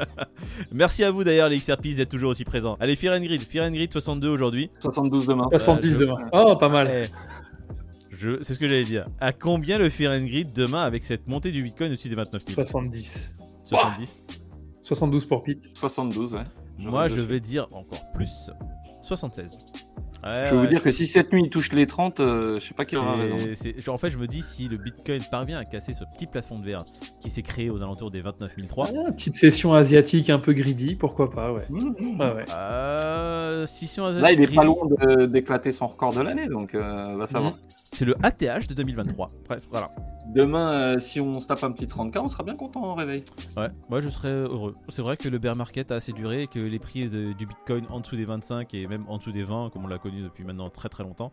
Merci 0.72 1.04
à 1.04 1.12
vous 1.12 1.24
d'ailleurs, 1.24 1.50
les 1.50 1.60
XRPistes, 1.60 1.98
d'être 1.98 2.10
toujours 2.10 2.32
aussi 2.32 2.46
présents. 2.46 2.78
Allez, 2.80 2.96
Fear 2.96 3.16
and 3.16 3.22
Grid. 3.22 3.44
Fear 3.44 3.66
and 3.66 3.72
Grid 3.72 3.92
62 3.92 4.28
aujourd'hui. 4.28 4.72
72 4.80 5.28
demain. 5.28 5.48
70 5.52 5.98
demain. 5.98 6.18
Oh, 6.34 6.56
pas 6.60 6.70
mal. 6.70 7.10
C'est 8.16 8.54
ce 8.54 8.60
que 8.60 8.68
j'allais 8.68 8.84
dire. 8.86 9.08
À 9.20 9.34
combien 9.34 9.78
le 9.78 9.90
Fear 9.90 10.14
and 10.14 10.26
Grid 10.26 10.54
demain 10.54 10.84
avec 10.84 11.04
cette 11.04 11.28
montée 11.28 11.52
du 11.52 11.62
Bitcoin 11.62 11.92
au-dessus 11.92 12.10
des 12.10 12.16
29 12.16 12.44
000 12.48 12.56
70. 12.56 13.36
70 13.64 14.26
72 14.82 15.26
pour 15.26 15.44
Pete. 15.44 15.76
72, 15.76 16.34
ouais. 16.36 16.44
Moi, 16.78 17.08
je 17.08 17.22
vais 17.22 17.40
dire 17.40 17.68
encore 17.72 18.12
plus. 18.14 18.52
76. 19.02 19.60
je 20.24 20.30
vais 20.30 20.58
vous 20.58 20.68
dire 20.68 20.82
que 20.82 20.92
si 20.92 21.06
cette 21.06 21.32
nuit 21.32 21.44
il 21.44 21.50
touche 21.50 21.72
les 21.72 21.86
30, 21.86 22.20
euh, 22.20 22.60
je 22.60 22.68
sais 22.68 22.74
pas 22.74 22.86
qui 22.86 22.96
aura 22.96 23.16
raison. 23.16 23.94
En 23.94 23.98
fait, 23.98 24.10
je 24.10 24.18
me 24.18 24.28
dis 24.28 24.42
si 24.42 24.68
le 24.68 24.78
Bitcoin 24.78 25.22
parvient 25.30 25.60
à 25.60 25.66
casser 25.66 25.94
ce 25.94 26.04
petit 26.16 26.26
plafond 26.26 26.56
de 26.56 26.64
verre 26.64 26.86
qui 27.20 27.30
s'est 27.30 27.44
créé 27.44 27.70
aux 27.70 27.84
alentours 27.84 28.12
des 28.12 28.22
29 28.22 28.56
003. 28.68 28.90
Ah, 29.08 29.12
petite 29.12 29.36
session 29.36 29.74
asiatique 29.74 30.30
un 30.30 30.40
peu 30.40 30.54
greedy, 30.54 30.96
pourquoi 30.96 31.30
pas, 31.30 31.52
ouais. 31.52 31.66
Mmh, 31.70 31.78
mmh. 31.78 32.18
Ah 32.20 32.34
ouais. 32.34 32.46
Euh, 32.52 33.66
session 33.66 34.06
asiatique 34.06 34.24
Là, 34.24 34.32
il 34.32 34.42
est 34.42 34.56
pas 34.56 34.64
loin 34.64 34.88
d'éclater 35.28 35.72
son 35.72 35.88
record 35.88 36.14
de 36.14 36.22
l'année, 36.22 36.48
donc 36.48 36.74
euh, 36.74 37.16
va 37.16 37.28
savoir. 37.28 37.54
Mmh. 37.54 37.58
C'est 37.96 38.04
le 38.04 38.16
ATH 38.24 38.68
de 38.68 38.74
2023. 38.74 39.30
Presque, 39.46 39.70
voilà. 39.72 39.90
Demain, 40.28 40.74
euh, 40.74 41.00
si 41.00 41.22
on 41.22 41.40
se 41.40 41.48
tape 41.48 41.64
un 41.64 41.72
petit 41.72 41.86
30K, 41.86 42.20
on 42.20 42.28
sera 42.28 42.44
bien 42.44 42.58
content 42.58 42.84
en 42.84 42.94
réveil. 42.94 43.24
Ouais, 43.56 43.70
moi 43.90 44.02
je 44.02 44.10
serais 44.10 44.34
heureux. 44.34 44.74
C'est 44.90 45.02
vrai 45.02 45.16
que 45.16 45.30
le 45.30 45.38
bear 45.38 45.56
market 45.56 45.94
a 45.94 45.96
assez 45.96 46.12
duré 46.12 46.42
et 46.42 46.48
que 46.48 46.60
les 46.60 46.80
prix 46.80 47.08
du 47.08 47.46
Bitcoin 47.46 47.86
en 47.90 48.02
dessous 48.02 48.18
des 48.18 48.26
25 48.26 48.74
et 48.74 48.86
même 48.88 49.06
en 49.08 49.18
dessous 49.18 49.32
des 49.32 49.44
20, 49.44 49.70
comme 49.70 49.86
on 49.86 49.88
l'a 49.88 49.98
connu 49.98 50.24
depuis 50.24 50.44
maintenant 50.44 50.70
très 50.70 50.90
très 50.90 51.04
longtemps, 51.04 51.32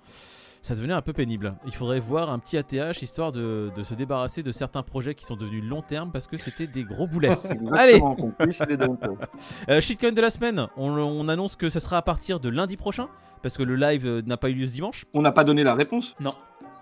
ça 0.61 0.77
devenait 0.77 0.95
un 0.95 1.03
peu 1.03 1.13
pénible. 1.13 1.57
Il 1.67 1.75
faudrait 1.75 1.99
voir 1.99 2.31
un 2.31 2.39
petit 2.39 2.57
ATH 2.57 3.03
histoire 3.03 3.33
de, 3.33 3.73
se 3.83 3.95
débarrasser 3.95 4.45
de 4.45 4.53
certains 4.53 4.85
projets 4.85 5.17
qui 5.17 5.25
sont 5.25 5.35
devenus 5.35 5.65
long 5.65 5.83
terme 5.83 6.13
parce 6.13 6.29
que 6.29 6.37
c'était 6.37 6.69
des 6.69 6.85
gros 6.85 7.09
boulets. 7.09 7.37
Allez 7.73 8.01
euh, 9.69 9.81
Shitcoin 9.81 10.13
de 10.13 10.21
la 10.21 10.31
semaine, 10.31 10.69
on, 10.77 11.29
annonce 11.29 11.57
que 11.57 11.71
ce 11.71 11.81
sera 11.81 11.97
à 11.97 12.03
partir 12.03 12.39
de 12.39 12.49
lundi 12.49 12.77
prochain 12.77 13.09
parce 13.43 13.57
que 13.57 13.65
le 13.65 13.75
live 13.75 14.07
euh, 14.07 14.23
n'a 14.25 14.37
pas 14.37 14.51
eu 14.51 14.55
lieu 14.55 14.69
ce 14.69 14.75
dimanche. 14.75 15.05
On 15.13 15.23
n'a 15.23 15.33
pas 15.33 15.43
donné 15.43 15.65
la 15.65 15.75
réponse? 15.75 16.15
Non. 16.21 16.31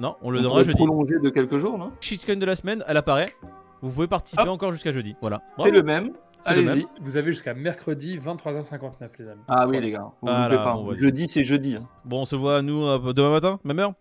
Non, 0.00 0.16
on 0.22 0.30
le 0.30 0.40
donnera 0.40 0.62
jeudi. 0.62 0.76
prolongé 0.76 1.18
de 1.18 1.28
quelques 1.28 1.58
jours, 1.58 1.76
non 1.76 1.92
Shitcoin 2.00 2.36
de 2.36 2.46
la 2.46 2.56
semaine, 2.56 2.82
elle 2.88 2.96
apparaît. 2.96 3.28
Vous 3.82 3.90
pouvez 3.90 4.08
participer 4.08 4.48
encore 4.48 4.72
jusqu'à 4.72 4.92
jeudi. 4.92 5.14
Voilà. 5.20 5.42
C'est 5.58 5.70
le 5.70 5.82
même. 5.82 6.12
Allez-y. 6.46 6.86
Vous 7.02 7.18
avez 7.18 7.32
jusqu'à 7.32 7.52
mercredi 7.52 8.18
23h59, 8.18 9.10
les 9.18 9.28
amis. 9.28 9.42
Ah 9.46 9.68
oui, 9.68 9.78
les 9.78 9.90
gars. 9.90 10.10
jeudi, 10.96 11.28
c'est 11.28 11.44
jeudi. 11.44 11.76
Hein. 11.76 11.86
Bon, 12.06 12.22
on 12.22 12.24
se 12.24 12.34
voit, 12.34 12.62
nous, 12.62 12.86
euh, 12.86 13.12
demain 13.12 13.30
matin, 13.30 13.60
même 13.62 13.78
heure? 13.78 13.92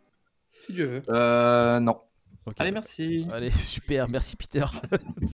Si 0.62 0.72
Dieu 0.72 0.86
veut. 0.86 1.04
Euh, 1.10 1.82
non. 1.82 1.98
Allez, 2.58 2.72
merci. 2.72 3.28
Allez, 3.34 3.52
super. 3.52 4.08
Merci, 4.08 4.38
Peter. 4.38 4.64